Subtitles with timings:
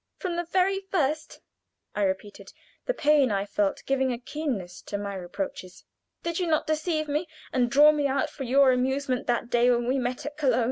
[0.17, 1.41] "From the very first,"
[1.93, 2.51] I repeated,
[2.87, 5.85] the pain I felt giving a keenness to my reproaches.
[6.23, 9.99] "Did you not deceive me and draw me out for your amusement that day we
[9.99, 10.59] met at Köln?